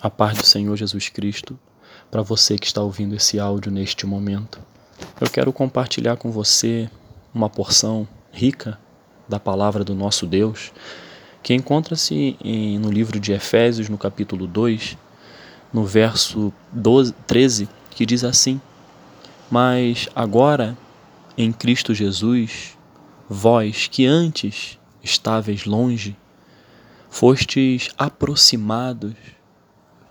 [0.00, 1.58] A paz do Senhor Jesus Cristo
[2.08, 4.60] para você que está ouvindo esse áudio neste momento.
[5.20, 6.88] Eu quero compartilhar com você
[7.34, 8.78] uma porção rica
[9.28, 10.72] da palavra do nosso Deus,
[11.42, 12.36] que encontra-se
[12.80, 14.96] no livro de Efésios, no capítulo 2,
[15.72, 18.60] no verso 12, 13, que diz assim:
[19.50, 20.78] Mas agora,
[21.36, 22.78] em Cristo Jesus,
[23.28, 26.16] vós que antes estáveis longe,
[27.10, 29.37] fostes aproximados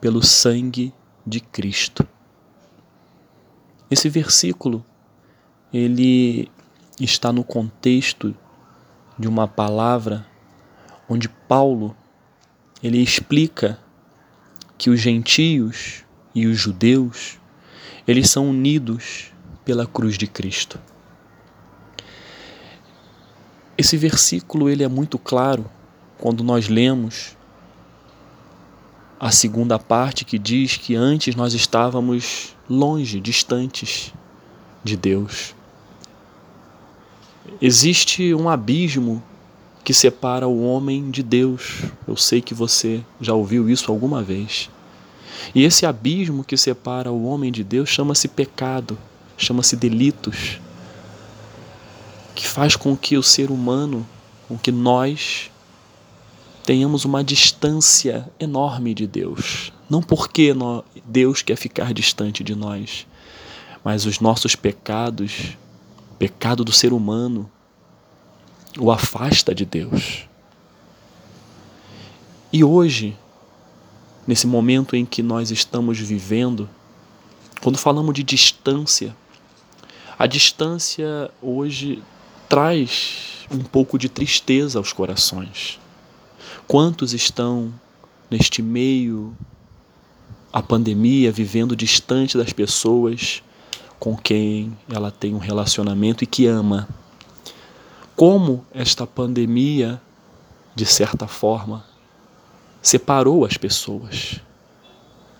[0.00, 0.92] pelo sangue
[1.26, 2.06] de Cristo.
[3.90, 4.84] Esse versículo
[5.72, 6.50] ele
[7.00, 8.34] está no contexto
[9.18, 10.26] de uma palavra
[11.08, 11.96] onde Paulo
[12.82, 13.78] ele explica
[14.78, 16.04] que os gentios
[16.34, 17.38] e os judeus
[18.06, 19.32] eles são unidos
[19.64, 20.78] pela cruz de Cristo.
[23.76, 25.70] Esse versículo ele é muito claro
[26.18, 27.35] quando nós lemos
[29.18, 34.12] a segunda parte que diz que antes nós estávamos longe, distantes
[34.84, 35.54] de Deus.
[37.60, 39.22] Existe um abismo
[39.82, 41.84] que separa o homem de Deus.
[42.06, 44.68] Eu sei que você já ouviu isso alguma vez.
[45.54, 48.98] E esse abismo que separa o homem de Deus chama-se pecado,
[49.36, 50.60] chama-se delitos,
[52.34, 54.06] que faz com que o ser humano,
[54.48, 55.50] com que nós
[56.66, 59.72] tenhamos uma distância enorme de Deus.
[59.88, 60.52] Não porque
[61.04, 63.06] Deus quer ficar distante de nós,
[63.84, 65.56] mas os nossos pecados,
[66.10, 67.48] o pecado do ser humano,
[68.76, 70.26] o afasta de Deus.
[72.52, 73.16] E hoje,
[74.26, 76.68] nesse momento em que nós estamos vivendo,
[77.62, 79.16] quando falamos de distância,
[80.18, 82.02] a distância hoje
[82.48, 85.78] traz um pouco de tristeza aos corações.
[86.68, 87.72] Quantos estão
[88.28, 89.36] neste meio
[90.52, 93.40] a pandemia, vivendo distante das pessoas
[94.00, 96.88] com quem ela tem um relacionamento e que ama?
[98.16, 100.02] Como esta pandemia,
[100.74, 101.84] de certa forma,
[102.82, 104.40] separou as pessoas.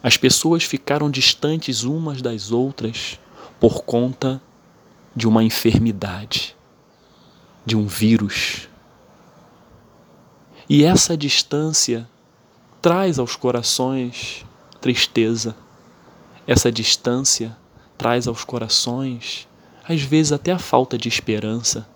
[0.00, 3.18] As pessoas ficaram distantes umas das outras
[3.58, 4.40] por conta
[5.16, 6.54] de uma enfermidade,
[7.66, 8.68] de um vírus
[10.68, 12.06] e essa distância
[12.82, 14.44] traz aos corações
[14.80, 15.56] tristeza.
[16.46, 17.56] Essa distância
[17.96, 19.48] traz aos corações,
[19.88, 21.88] às vezes, até a falta de esperança.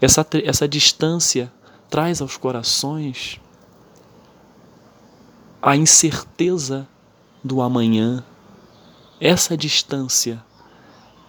[0.00, 1.52] Essa, essa distância
[1.88, 3.40] traz aos corações
[5.62, 6.86] a incerteza
[7.42, 8.22] do amanhã.
[9.20, 10.44] Essa distância,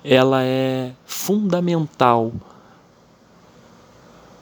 [0.03, 2.33] ela é fundamental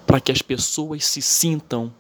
[0.07, 1.93] para que as pessoas se sintam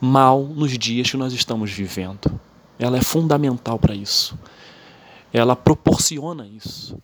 [0.00, 2.40] mal nos dias que nós estamos vivendo.
[2.78, 4.38] Ela é fundamental para isso.
[5.32, 6.96] Ela proporciona isso.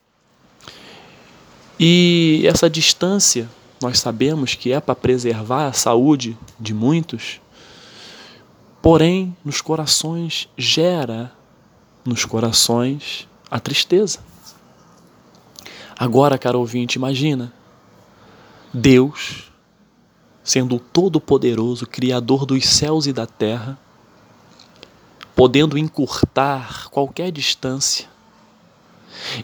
[1.78, 3.48] E essa distância,
[3.82, 7.40] nós sabemos que é para preservar a saúde de muitos,
[8.80, 11.32] porém, nos corações gera
[12.04, 14.18] nos corações a tristeza.
[15.98, 17.52] Agora, caro ouvinte, imagina
[18.72, 19.50] Deus
[20.44, 23.78] sendo o Todo-Poderoso, Criador dos céus e da terra,
[25.34, 28.06] podendo encurtar qualquer distância,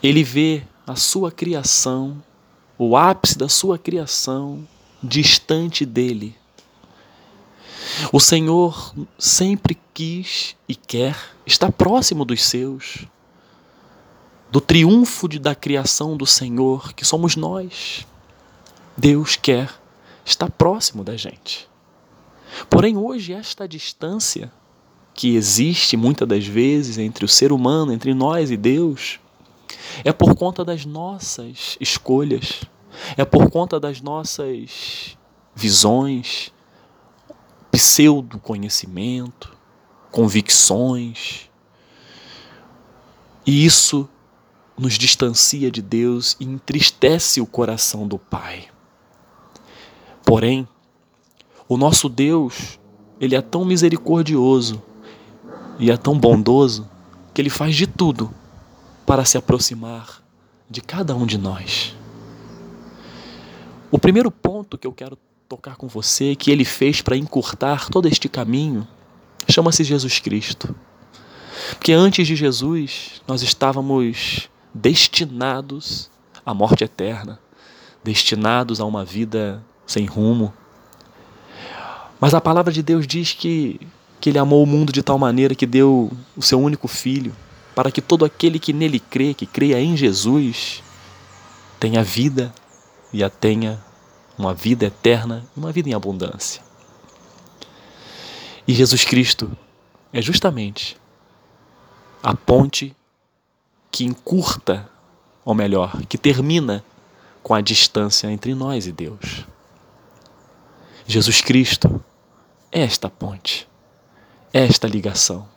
[0.03, 2.23] ele vê a sua criação,
[2.77, 4.69] o ápice da sua criação,
[5.03, 6.37] distante dele.
[8.13, 11.17] O Senhor sempre quis e quer
[11.47, 13.07] estar próximo dos seus,
[14.51, 18.07] do triunfo da criação do Senhor, que somos nós.
[18.97, 19.80] Deus quer
[20.31, 21.69] está próximo da gente.
[22.69, 24.53] Porém, hoje, esta distância
[25.15, 29.21] que existe muitas das vezes entre o ser humano, entre nós e Deus,
[30.05, 32.63] é por conta das nossas escolhas,
[33.17, 35.17] é por conta das nossas
[35.55, 36.53] visões,
[37.71, 39.57] pseudo-conhecimento,
[40.11, 41.51] convicções.
[43.47, 44.09] E isso
[44.79, 48.69] nos distancia de Deus e entristece o coração do Pai.
[50.31, 50.69] Porém,
[51.69, 52.79] o nosso Deus,
[53.21, 54.81] ele é tão misericordioso
[55.77, 56.89] e é tão bondoso
[57.35, 58.33] que ele faz de tudo
[59.05, 60.23] para se aproximar
[60.71, 61.97] de cada um de nós.
[63.91, 65.19] O primeiro ponto que eu quero
[65.49, 68.87] tocar com você, que ele fez para encurtar todo este caminho,
[69.49, 70.73] chama-se Jesus Cristo.
[71.71, 76.09] Porque antes de Jesus, nós estávamos destinados
[76.47, 77.41] à morte eterna,
[78.05, 79.61] destinados a uma vida
[79.91, 80.53] sem rumo.
[82.21, 83.81] Mas a palavra de Deus diz que
[84.21, 87.35] que ele amou o mundo de tal maneira que deu o seu único filho,
[87.75, 90.83] para que todo aquele que nele crê, que creia em Jesus,
[91.81, 92.53] tenha vida
[93.13, 93.83] e a tenha
[94.37, 96.63] uma vida eterna e uma vida em abundância.
[98.69, 99.51] E Jesus Cristo
[100.13, 100.99] é justamente
[102.23, 102.95] a ponte
[103.91, 104.87] que encurta,
[105.45, 106.85] ou melhor, que termina
[107.43, 109.47] com a distância entre nós e Deus.
[111.11, 112.03] Jesus Cristo
[112.71, 113.69] é esta ponte
[114.53, 115.49] esta ligação.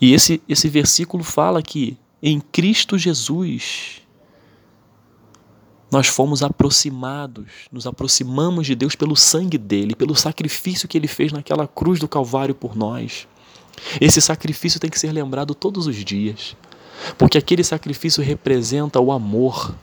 [0.00, 4.02] E esse, esse versículo fala que em Cristo Jesus
[5.90, 11.32] nós fomos aproximados, nos aproximamos de Deus pelo sangue dele, pelo sacrifício que ele fez
[11.32, 13.26] naquela cruz do Calvário por nós.
[14.00, 16.56] Esse sacrifício tem que ser lembrado todos os dias,
[17.16, 19.74] porque aquele sacrifício representa o amor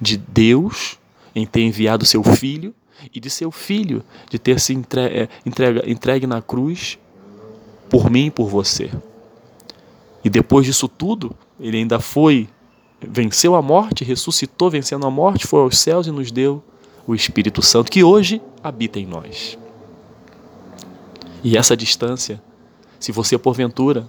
[0.00, 0.98] de Deus
[1.34, 2.74] em ter enviado seu filho
[3.14, 6.98] e de seu filho de ter se entregue, entregue na cruz
[7.88, 8.90] por mim e por você.
[10.24, 12.48] E depois disso tudo, ele ainda foi,
[13.00, 16.62] venceu a morte, ressuscitou vencendo a morte, foi aos céus e nos deu
[17.06, 19.58] o Espírito Santo, que hoje habita em nós.
[21.42, 22.40] E essa distância,
[22.98, 24.06] se você porventura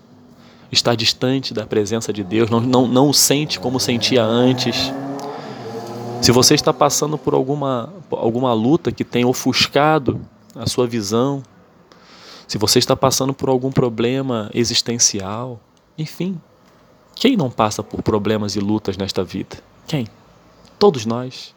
[0.71, 4.93] está distante da presença de Deus, não, não, não o sente como sentia antes,
[6.21, 10.21] se você está passando por alguma, alguma luta que tem ofuscado
[10.55, 11.41] a sua visão,
[12.47, 15.59] se você está passando por algum problema existencial,
[15.97, 16.39] enfim,
[17.15, 19.57] quem não passa por problemas e lutas nesta vida?
[19.87, 20.07] Quem?
[20.77, 21.55] Todos nós.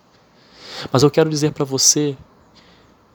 [0.91, 2.17] Mas eu quero dizer para você,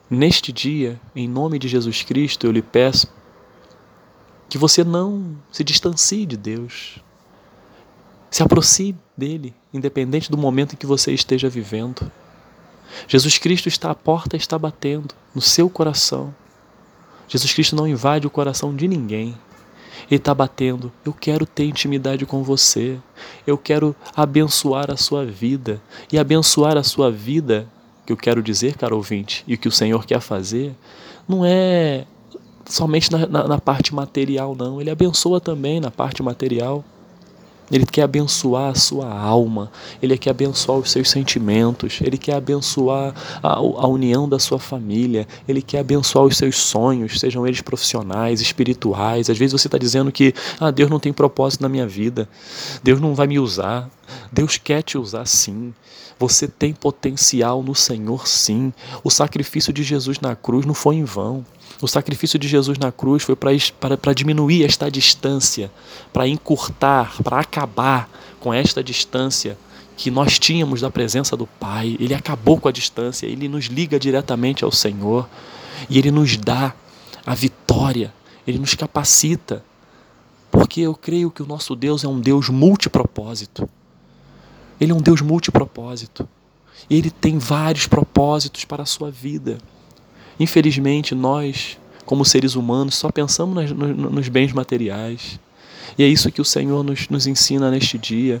[0.08, 3.08] neste dia, em nome de Jesus Cristo, eu lhe peço
[4.48, 6.98] que você não se distancie de Deus.
[8.30, 12.10] Se aproxime dele, independente do momento em que você esteja vivendo.
[13.08, 16.34] Jesus Cristo está à porta e está batendo no seu coração.
[17.28, 19.36] Jesus Cristo não invade o coração de ninguém.
[20.10, 20.92] Ele está batendo.
[21.04, 22.98] Eu quero ter intimidade com você.
[23.46, 25.80] Eu quero abençoar a sua vida.
[26.12, 27.68] E abençoar a sua vida,
[28.04, 30.74] que eu quero dizer, caro ouvinte, e o que o Senhor quer fazer,
[31.28, 32.06] não é
[32.66, 34.80] somente na, na, na parte material, não.
[34.80, 36.84] Ele abençoa também na parte material.
[37.70, 39.70] Ele quer abençoar a sua alma,
[40.02, 45.26] ele quer abençoar os seus sentimentos, ele quer abençoar a, a, união da sua família,
[45.46, 49.30] ele quer abençoar os seus sonhos, sejam eles profissionais, espirituais.
[49.30, 52.28] Às vezes você está dizendo que ah, Deus não tem propósito na minha vida,
[52.82, 53.88] Deus não vai me usar.
[54.32, 55.72] Deus quer te usar sim.
[56.18, 58.72] Você tem potencial no Senhor sim.
[59.02, 61.44] O sacrifício de Jesus na cruz não foi em vão.
[61.82, 65.70] O sacrifício de Jesus na cruz foi para diminuir esta distância,
[66.12, 69.56] para encurtar, para acabar com esta distância
[69.96, 71.96] que nós tínhamos da presença do Pai.
[71.98, 75.28] Ele acabou com a distância, ele nos liga diretamente ao Senhor
[75.88, 76.74] e ele nos dá
[77.24, 78.12] a vitória,
[78.46, 79.64] ele nos capacita.
[80.50, 83.68] Porque eu creio que o nosso Deus é um Deus multipropósito.
[84.78, 86.28] Ele é um Deus multipropósito.
[86.88, 89.58] Ele tem vários propósitos para a sua vida.
[90.40, 95.38] Infelizmente, nós, como seres humanos, só pensamos nos bens materiais.
[95.96, 98.40] E é isso que o Senhor nos, nos ensina neste dia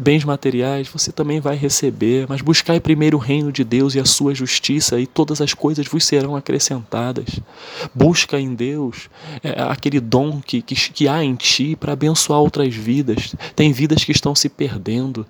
[0.00, 4.04] bens materiais você também vai receber, mas buscai primeiro o reino de Deus e a
[4.06, 7.38] sua justiça, e todas as coisas vos serão acrescentadas.
[7.94, 9.10] Busca em Deus
[9.44, 13.34] é, aquele dom que, que, que há em ti para abençoar outras vidas.
[13.54, 15.26] Tem vidas que estão se perdendo,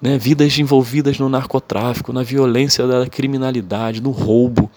[0.00, 0.16] né?
[0.16, 4.70] vidas envolvidas no narcotráfico, na violência da criminalidade, no roubo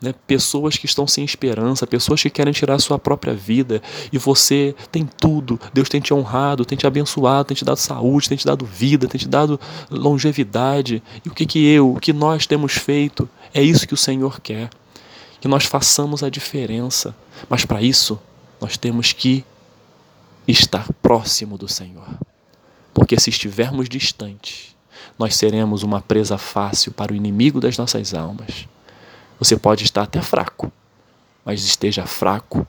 [0.00, 0.14] né?
[0.26, 4.74] pessoas que estão sem esperança, pessoas que querem tirar a sua própria vida, e você
[4.90, 8.46] tem tudo, Deus tem te honrado, tem te abençoado, tem te dado saúde, tem te
[8.46, 9.58] dado vida, tem te dado
[9.90, 11.02] longevidade.
[11.24, 13.28] E o que, que eu, o que nós temos feito?
[13.52, 14.70] É isso que o Senhor quer.
[15.40, 17.14] Que nós façamos a diferença.
[17.48, 18.18] Mas para isso,
[18.60, 19.44] nós temos que
[20.46, 22.08] estar próximo do Senhor.
[22.94, 24.74] Porque se estivermos distantes,
[25.18, 28.66] nós seremos uma presa fácil para o inimigo das nossas almas.
[29.38, 30.72] Você pode estar até fraco,
[31.44, 32.66] mas esteja fraco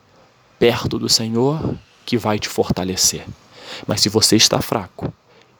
[0.58, 3.26] perto do Senhor que vai te fortalecer.
[3.86, 5.12] Mas se você está fraco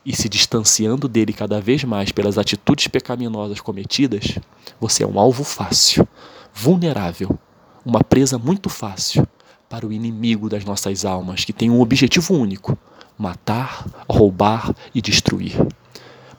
[0.05, 4.39] e se distanciando dele cada vez mais pelas atitudes pecaminosas cometidas,
[4.81, 6.07] você é um alvo fácil,
[6.55, 7.39] vulnerável,
[7.85, 9.27] uma presa muito fácil
[9.69, 12.77] para o inimigo das nossas almas, que tem um objetivo único:
[13.17, 15.57] matar, roubar e destruir.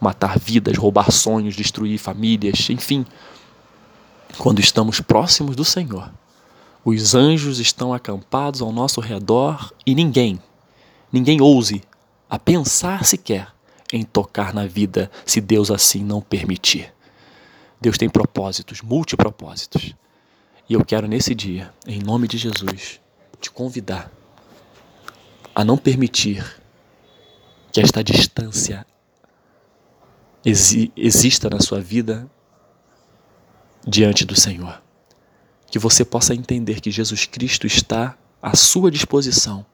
[0.02, 3.06] Matar vidas, roubar sonhos, destruir famílias, enfim,
[4.40, 6.12] quando estamos próximos do Senhor.
[6.84, 10.42] Os anjos estão acampados ao nosso redor e ninguém,
[11.12, 11.84] ninguém ouse
[12.30, 13.54] a pensar sequer
[13.92, 16.94] em tocar na vida se Deus assim não permitir.
[17.82, 19.94] Deus tem propósitos, multipropósitos.
[20.70, 23.02] E eu quero nesse dia, em nome de Jesus,
[23.42, 24.10] te convidar
[25.54, 26.46] a não permitir
[27.72, 28.86] que esta distância
[30.46, 32.30] exi exista na sua vida
[33.88, 34.82] diante do Senhor.
[35.70, 39.66] Que você possa entender que Jesus Cristo está à sua disposição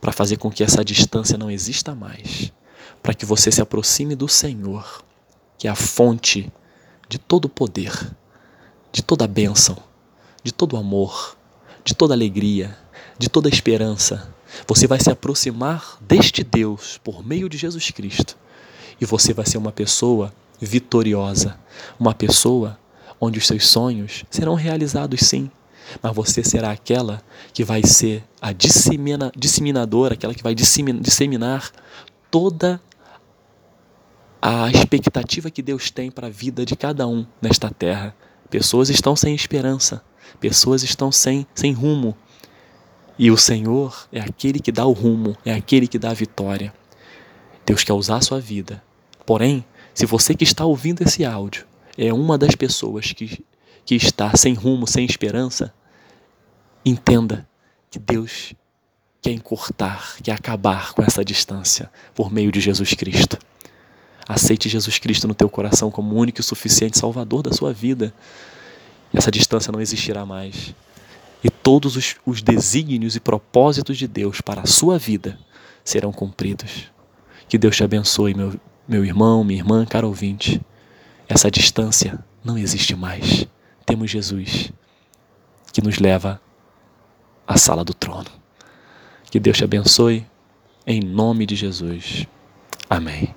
[0.00, 2.52] para fazer com que essa distância não exista mais,
[3.02, 5.04] para que você se aproxime do Senhor,
[5.56, 6.52] que é a fonte
[7.08, 8.12] de todo poder
[8.92, 9.76] de toda bênção,
[10.44, 11.36] de todo amor,
[11.82, 12.76] de toda alegria,
[13.18, 14.32] de toda esperança.
[14.68, 18.36] Você vai se aproximar deste Deus por meio de Jesus Cristo.
[19.00, 21.58] E você vai ser uma pessoa vitoriosa,
[21.98, 22.78] uma pessoa
[23.24, 25.48] onde os seus sonhos serão realizados sim,
[26.02, 31.70] mas você será aquela que vai ser a dissemina, disseminadora, aquela que vai disseminar
[32.32, 32.82] toda
[34.40, 38.12] a expectativa que Deus tem para a vida de cada um nesta terra.
[38.50, 40.02] Pessoas estão sem esperança,
[40.40, 42.16] pessoas estão sem, sem rumo.
[43.16, 46.74] E o Senhor é aquele que dá o rumo, é aquele que dá a vitória.
[47.64, 48.82] Deus quer usar a sua vida.
[49.24, 49.64] Porém,
[49.94, 53.44] se você que está ouvindo esse áudio é uma das pessoas que,
[53.84, 55.72] que está sem rumo, sem esperança,
[56.84, 57.46] entenda
[57.90, 58.54] que Deus
[59.20, 63.38] quer encurtar, quer acabar com essa distância por meio de Jesus Cristo.
[64.26, 68.12] Aceite Jesus Cristo no teu coração como único e suficiente Salvador da sua vida.
[69.12, 70.74] Essa distância não existirá mais.
[71.44, 75.38] E todos os, os desígnios e propósitos de Deus para a sua vida
[75.84, 76.90] serão cumpridos.
[77.48, 78.54] Que Deus te abençoe, meu,
[78.88, 80.60] meu irmão, minha irmã, caro ouvinte.
[81.32, 83.46] Essa distância não existe mais.
[83.86, 84.70] Temos Jesus
[85.72, 86.38] que nos leva
[87.46, 88.28] à sala do trono.
[89.30, 90.26] Que Deus te abençoe,
[90.86, 92.26] em nome de Jesus.
[92.90, 93.34] Amém.